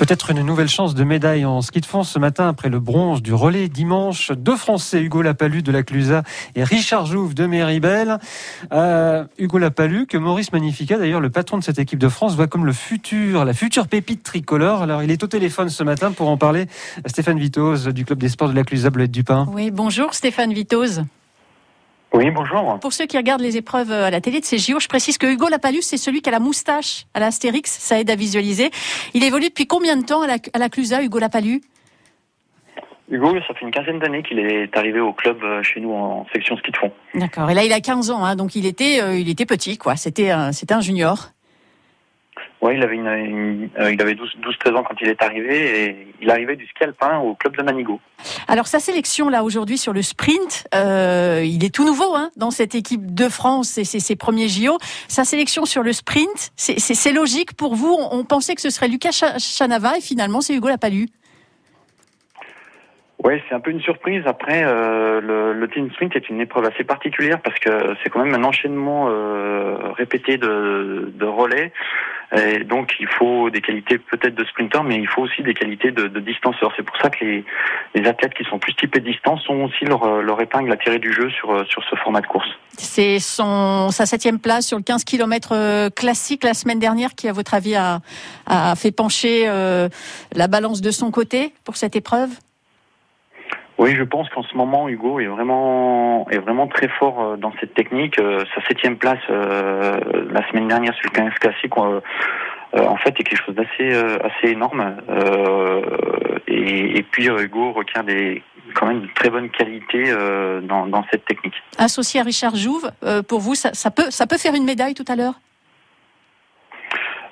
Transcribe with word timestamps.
Peut-être 0.00 0.30
une 0.30 0.40
nouvelle 0.40 0.70
chance 0.70 0.94
de 0.94 1.04
médaille 1.04 1.44
en 1.44 1.60
ski 1.60 1.82
de 1.82 1.84
fond 1.84 2.04
ce 2.04 2.18
matin 2.18 2.48
après 2.48 2.70
le 2.70 2.80
bronze 2.80 3.20
du 3.20 3.34
relais 3.34 3.68
dimanche. 3.68 4.32
Deux 4.32 4.56
Français, 4.56 5.02
Hugo 5.02 5.20
Lapalu 5.20 5.62
de 5.62 5.70
la 5.70 5.82
Clusa 5.82 6.22
et 6.54 6.64
Richard 6.64 7.04
Jouve 7.04 7.34
de 7.34 7.44
Méribel. 7.44 8.16
Euh, 8.72 9.26
Hugo 9.36 9.58
Lapalu, 9.58 10.06
que 10.06 10.16
Maurice 10.16 10.54
Magnifica, 10.54 10.96
d'ailleurs 10.96 11.20
le 11.20 11.28
patron 11.28 11.58
de 11.58 11.62
cette 11.62 11.78
équipe 11.78 11.98
de 11.98 12.08
France, 12.08 12.34
voit 12.34 12.46
comme 12.46 12.64
le 12.64 12.72
futur, 12.72 13.44
la 13.44 13.52
future 13.52 13.88
pépite 13.88 14.22
tricolore. 14.22 14.80
Alors 14.80 15.02
il 15.02 15.10
est 15.10 15.22
au 15.22 15.26
téléphone 15.26 15.68
ce 15.68 15.84
matin 15.84 16.12
pour 16.12 16.30
en 16.30 16.38
parler. 16.38 16.64
Stéphane 17.04 17.38
Vitoz 17.38 17.88
du 17.88 18.06
club 18.06 18.20
des 18.20 18.30
sports 18.30 18.48
de 18.48 18.54
la 18.54 18.64
Clusa 18.64 18.88
Bleuette 18.88 19.10
du 19.10 19.22
Pin. 19.22 19.46
Oui, 19.52 19.70
bonjour 19.70 20.14
Stéphane 20.14 20.54
Vitoz. 20.54 21.02
Oui, 22.12 22.30
bonjour. 22.30 22.78
Pour 22.80 22.92
ceux 22.92 23.06
qui 23.06 23.16
regardent 23.16 23.40
les 23.40 23.56
épreuves 23.56 23.92
à 23.92 24.10
la 24.10 24.20
télé 24.20 24.40
de 24.40 24.44
ces 24.44 24.58
JO, 24.58 24.80
je 24.80 24.88
précise 24.88 25.16
que 25.16 25.26
Hugo 25.32 25.48
Lapalus, 25.48 25.82
c'est 25.82 25.96
celui 25.96 26.22
qui 26.22 26.28
a 26.28 26.32
la 26.32 26.40
moustache 26.40 27.06
à 27.14 27.20
l'Astérix, 27.20 27.70
ça 27.70 28.00
aide 28.00 28.10
à 28.10 28.16
visualiser. 28.16 28.70
Il 29.14 29.22
évolue 29.22 29.48
depuis 29.48 29.66
combien 29.68 29.96
de 29.96 30.04
temps 30.04 30.22
à 30.22 30.26
la, 30.26 30.36
à 30.52 30.58
la 30.58 30.68
Clusa, 30.68 31.02
Hugo 31.02 31.18
Lapalus 31.20 31.60
Hugo, 33.12 33.34
ça 33.46 33.54
fait 33.54 33.64
une 33.64 33.70
quinzaine 33.72 33.98
d'années 33.98 34.22
qu'il 34.22 34.38
est 34.38 34.76
arrivé 34.76 35.00
au 35.00 35.12
club 35.12 35.38
euh, 35.42 35.62
chez 35.64 35.80
nous 35.80 35.92
en 35.92 36.26
section 36.32 36.56
ski 36.56 36.70
de 36.70 36.76
fond. 36.76 36.92
D'accord. 37.14 37.50
Et 37.50 37.54
là, 37.54 37.64
il 37.64 37.72
a 37.72 37.80
15 37.80 38.10
ans, 38.12 38.24
hein, 38.24 38.36
donc 38.36 38.54
il 38.54 38.66
était, 38.66 39.00
euh, 39.02 39.16
il 39.18 39.28
était 39.28 39.46
petit, 39.46 39.76
quoi. 39.78 39.96
C'était, 39.96 40.30
un- 40.30 40.52
c'était 40.52 40.74
un 40.74 40.80
junior. 40.80 41.30
Oui, 42.62 42.74
il 42.76 42.82
avait 42.82 42.96
une, 42.96 43.06
une- 43.06 43.70
euh, 43.78 43.90
il 43.90 44.02
avait 44.02 44.12
12-13 44.14 44.74
ans 44.76 44.82
quand 44.82 44.94
il 45.00 45.08
est 45.08 45.22
arrivé 45.22 45.84
et 45.84 46.06
il 46.20 46.30
arrivait 46.30 46.56
du 46.56 46.66
ski 46.66 46.84
alpin 46.84 47.18
au 47.18 47.34
club 47.34 47.56
de 47.56 47.62
Manigo. 47.62 48.00
Alors 48.48 48.66
sa 48.66 48.80
sélection 48.80 49.30
là 49.30 49.44
aujourd'hui 49.44 49.78
sur 49.78 49.94
le 49.94 50.02
sprint, 50.02 50.68
euh, 50.74 51.40
il 51.42 51.64
est 51.64 51.74
tout 51.74 51.86
nouveau 51.86 52.14
hein, 52.14 52.30
dans 52.36 52.50
cette 52.50 52.74
équipe 52.74 53.14
de 53.14 53.30
France 53.30 53.78
et 53.78 53.84
c'est 53.84 53.98
ses 54.00 54.14
premiers 54.14 54.48
JO. 54.48 54.76
Sa 55.08 55.24
sélection 55.24 55.64
sur 55.64 55.82
le 55.82 55.94
sprint, 55.94 56.50
c'est- 56.56 57.12
logique 57.12 57.56
pour 57.56 57.74
vous? 57.74 57.96
On, 58.12 58.24
pensait 58.24 58.54
que 58.54 58.60
ce 58.60 58.68
serait 58.70 58.88
Lucas 58.88 59.10
Cha- 59.12 59.38
Chanava 59.38 59.96
et 59.96 60.00
finalement 60.02 60.40
c'est 60.42 60.54
Hugo 60.54 60.68
Lapalu. 60.68 61.06
Ouais, 63.24 63.42
c'est 63.48 63.54
un 63.54 63.60
peu 63.60 63.70
une 63.70 63.80
surprise. 63.82 64.22
Après, 64.26 64.62
euh, 64.64 65.20
le, 65.20 65.52
le 65.52 65.68
team 65.68 65.90
sprint 65.92 66.16
est 66.16 66.28
une 66.30 66.40
épreuve 66.40 66.64
assez 66.66 66.84
particulière 66.84 67.40
parce 67.42 67.58
que 67.58 67.94
c'est 68.02 68.08
quand 68.10 68.24
même 68.24 68.34
un 68.34 68.44
enchaînement 68.44 69.08
euh, 69.10 69.92
répété 69.92 70.38
de, 70.38 71.12
de 71.14 71.26
relais. 71.26 71.72
Et 72.36 72.64
donc, 72.64 72.94
il 73.00 73.08
faut 73.08 73.50
des 73.50 73.60
qualités 73.60 73.98
peut-être 73.98 74.34
de 74.34 74.44
sprinter, 74.44 74.82
mais 74.84 74.96
il 74.96 75.08
faut 75.08 75.22
aussi 75.22 75.42
des 75.42 75.54
qualités 75.54 75.90
de, 75.90 76.06
de 76.06 76.20
distanceur. 76.20 76.72
C'est 76.76 76.84
pour 76.84 76.96
ça 76.98 77.10
que 77.10 77.24
les, 77.24 77.44
les 77.94 78.08
athlètes 78.08 78.34
qui 78.34 78.44
sont 78.44 78.58
plus 78.58 78.74
typés 78.74 79.00
distance 79.00 79.48
ont 79.48 79.64
aussi 79.64 79.84
leur, 79.84 80.22
leur 80.22 80.40
épingle 80.40 80.70
à 80.70 80.76
tirer 80.76 80.98
du 80.98 81.12
jeu 81.12 81.28
sur, 81.30 81.66
sur 81.68 81.82
ce 81.84 81.96
format 81.96 82.20
de 82.20 82.26
course. 82.26 82.48
C'est 82.78 83.18
son 83.18 83.90
sa 83.90 84.06
septième 84.06 84.38
place 84.38 84.66
sur 84.66 84.78
le 84.78 84.84
15 84.84 85.04
km 85.04 85.88
classique 85.90 86.44
la 86.44 86.54
semaine 86.54 86.78
dernière 86.78 87.14
qui 87.14 87.28
à 87.28 87.32
votre 87.32 87.54
avis 87.54 87.74
a, 87.74 88.00
a 88.46 88.74
fait 88.76 88.92
pencher 88.92 89.48
euh, 89.48 89.88
la 90.34 90.48
balance 90.48 90.80
de 90.80 90.90
son 90.90 91.10
côté 91.10 91.52
pour 91.64 91.76
cette 91.76 91.96
épreuve? 91.96 92.30
Oui, 93.80 93.94
je 93.96 94.02
pense 94.02 94.28
qu'en 94.28 94.42
ce 94.42 94.54
moment, 94.54 94.90
Hugo 94.90 95.20
est 95.20 95.26
vraiment 95.26 96.26
est 96.30 96.36
vraiment 96.36 96.66
très 96.66 96.88
fort 96.88 97.22
euh, 97.22 97.36
dans 97.38 97.50
cette 97.60 97.72
technique. 97.72 98.18
Euh, 98.18 98.44
Sa 98.54 98.62
septième 98.66 98.98
place 98.98 99.22
euh, 99.30 99.98
la 100.30 100.46
semaine 100.50 100.68
dernière 100.68 100.92
sur 100.96 101.08
le 101.10 101.16
15 101.16 101.32
classique, 101.40 101.78
en 101.78 102.96
fait, 102.98 103.18
est 103.18 103.22
quelque 103.24 103.42
chose 103.42 103.54
d'assez 103.54 103.90
assez 104.22 104.52
énorme. 104.52 104.96
Et, 106.46 106.98
et 106.98 107.02
puis 107.02 107.28
Hugo 107.28 107.72
requiert 107.72 108.04
des 108.04 108.42
quand 108.74 108.86
même 108.86 109.00
de 109.00 109.08
très 109.14 109.30
bonnes 109.30 109.48
qualités 109.48 110.12
dans, 110.62 110.86
dans 110.86 111.04
cette 111.10 111.24
technique. 111.24 111.54
Associé 111.78 112.20
à 112.20 112.24
Richard 112.24 112.56
Jouve, 112.56 112.90
pour 113.26 113.40
vous 113.40 113.54
ça, 113.54 113.70
ça 113.72 113.90
peut 113.90 114.10
ça 114.10 114.26
peut 114.26 114.36
faire 114.36 114.54
une 114.54 114.64
médaille 114.64 114.94
tout 114.94 115.06
à 115.08 115.16
l'heure? 115.16 115.40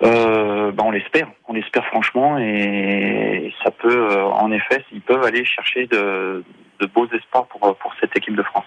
Euh, 0.02 0.70
bah, 0.70 0.84
on 0.86 0.90
l'espère, 0.92 1.28
on 1.48 1.52
l'espère 1.52 1.84
franchement, 1.86 2.38
et 2.38 3.17
ça 3.62 3.70
peut, 3.70 4.10
euh, 4.10 4.24
en 4.24 4.50
effet, 4.52 4.84
ils 4.92 5.00
peuvent 5.00 5.24
aller 5.24 5.44
chercher 5.44 5.86
de, 5.86 6.44
de 6.80 6.86
beaux 6.86 7.06
espoirs 7.12 7.46
pour, 7.46 7.60
pour 7.76 7.92
cette 8.00 8.16
équipe 8.16 8.36
de 8.36 8.42
France. 8.42 8.64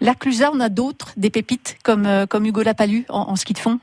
La 0.00 0.14
Clusa, 0.14 0.50
on 0.52 0.60
a 0.60 0.68
d'autres 0.68 1.12
des 1.16 1.30
pépites 1.30 1.78
comme 1.82 2.06
euh, 2.06 2.26
comme 2.26 2.44
Hugo 2.46 2.62
Lapalu 2.62 3.04
en, 3.08 3.30
en 3.30 3.36
ski 3.36 3.52
de 3.54 3.58
fond? 3.58 3.78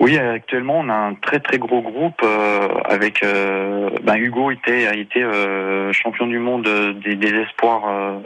Oui, 0.00 0.16
actuellement, 0.16 0.78
on 0.78 0.88
a 0.88 0.94
un 0.94 1.14
très 1.14 1.40
très 1.40 1.58
gros 1.58 1.82
groupe 1.82 2.22
euh, 2.24 2.68
avec. 2.86 3.22
Euh, 3.22 3.90
ben, 4.02 4.16
Hugo 4.16 4.50
était 4.50 4.86
a 4.86 4.94
été 4.94 5.22
euh, 5.22 5.92
champion 5.92 6.26
du 6.26 6.38
monde 6.38 6.66
des, 7.04 7.16
des 7.16 7.34
espoirs 7.40 7.82
euh, 7.86 8.18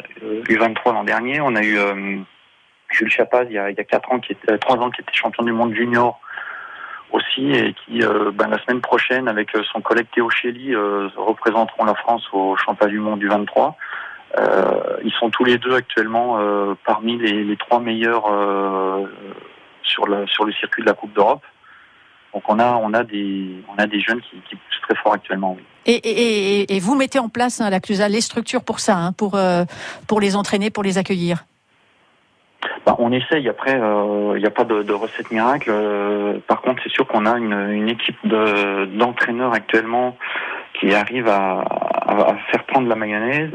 U23 0.49 0.95
l'an 0.95 1.03
dernier. 1.03 1.41
On 1.41 1.57
a 1.57 1.63
eu 1.65 1.77
euh, 1.77 2.19
Jules 2.91 3.11
Chapaz 3.11 3.47
il 3.51 3.55
y 3.55 3.59
a 3.59 3.71
il 3.71 3.77
y 3.77 3.81
a 3.81 3.85
quatre 3.85 4.13
ans 4.13 4.21
qui 4.21 4.33
était 4.33 4.57
trois 4.59 4.77
ans 4.77 4.91
qui 4.91 5.01
était 5.01 5.13
champion 5.13 5.43
du 5.43 5.51
monde 5.51 5.75
junior 5.75 6.21
aussi 7.15 7.53
et 7.53 7.75
qui 7.85 8.03
euh, 8.03 8.33
ben, 8.33 8.49
la 8.49 8.61
semaine 8.63 8.81
prochaine 8.81 9.29
avec 9.29 9.51
son 9.73 9.81
collègue 9.81 10.07
Théo 10.15 10.29
Chély 10.31 10.75
euh, 10.75 11.09
représenteront 11.17 11.85
la 11.85 11.95
France 11.95 12.25
au 12.33 12.57
championnat 12.57 12.91
du 12.91 12.99
monde 12.99 13.21
du 13.21 13.29
23. 13.29 13.77
Euh, 14.37 14.97
ils 15.05 15.13
sont 15.13 15.31
tous 15.31 15.45
les 15.45 15.59
deux 15.59 15.75
actuellement 15.75 16.39
euh, 16.41 16.75
parmi 16.85 17.17
les, 17.19 17.57
trois 17.57 17.79
meilleurs 17.81 18.25
euh, 18.27 19.07
sur 19.83 20.07
le 20.07 20.53
circuit 20.53 20.83
de 20.83 20.89
la 20.89 20.95
Coupe 20.95 21.13
d'Europe. 21.13 21.43
Donc 22.33 22.43
on 22.49 22.59
a 22.59 23.05
des 23.05 24.01
jeunes 24.01 24.21
qui, 24.21 24.57
poussent 24.57 24.81
très 24.83 24.97
fort 24.97 25.13
actuellement. 25.13 25.57
Et, 25.87 26.79
vous 26.81 26.97
mettez 26.97 27.21
en 27.21 27.29
place 27.29 27.61
hein, 27.61 27.71
les 28.09 28.21
structures 28.21 28.65
pour 28.65 28.81
ça, 28.81 28.97
hein, 28.97 29.13
euh, 29.35 29.65
pour 30.09 30.21
les 30.21 30.35
entraîner, 30.35 30.71
pour 30.71 30.83
les 30.83 30.99
accueillir? 30.99 31.45
Bah, 32.84 32.97
on 32.99 33.12
essaye. 33.12 33.49
Après, 33.49 33.72
il 33.72 33.83
euh, 33.83 34.39
n'y 34.39 34.47
a 34.47 34.50
pas 34.50 34.65
de, 34.65 34.93
recette 34.93 35.31
miracle. 35.31 35.71
Euh, 35.72 36.39
par 36.47 36.61
contre, 36.61 36.83
c'est 36.83 36.93
sûr 36.93 37.06
qu'on 37.06 37.25
a 37.27 37.39
une, 37.39 37.89
équipe 37.89 38.19
de- 38.25 38.87
d'entraîneurs 38.97 39.55
actuellement 39.55 40.17
qui 40.78 40.93
arrive 40.93 41.28
à, 41.28 41.65
faire 42.50 42.65
prendre 42.65 42.89
la 42.89 42.97
mayonnaise. 42.97 43.50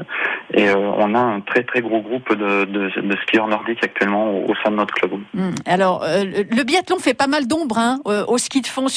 Et 0.54 0.70
euh, 0.70 0.76
on 0.78 1.14
a 1.14 1.20
un 1.20 1.42
très 1.42 1.64
très 1.64 1.82
gros 1.82 2.02
groupe 2.02 2.34
de, 2.34 2.90
skieurs 3.24 3.48
nordiques 3.48 3.84
actuellement 3.84 4.32
au, 4.32 4.54
sein 4.64 4.72
de 4.72 4.78
notre 4.78 4.94
club. 4.94 5.12
Hum. 5.38 5.54
Alors 5.66 6.04
le 6.06 6.64
biathlon 6.64 6.98
fait 6.98 7.14
pas 7.14 7.28
mal 7.28 7.46
d'ombre 7.46 7.78
hein, 7.78 8.00
au 8.06 8.38
ski 8.38 8.62
de 8.62 8.68
fond 8.68 8.88